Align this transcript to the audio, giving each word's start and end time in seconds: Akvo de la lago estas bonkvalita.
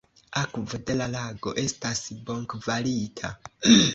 Akvo 0.43 0.77
de 0.85 0.95
la 1.01 1.07
lago 1.15 1.53
estas 1.63 2.01
bonkvalita. 2.31 3.33